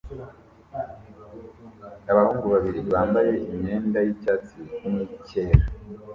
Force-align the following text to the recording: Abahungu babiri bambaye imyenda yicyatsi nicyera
Abahungu 2.11 2.45
babiri 2.53 2.79
bambaye 2.93 3.33
imyenda 3.53 3.97
yicyatsi 4.05 4.59
nicyera 4.91 5.65